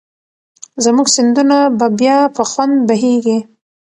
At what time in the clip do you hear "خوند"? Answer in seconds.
2.49-2.75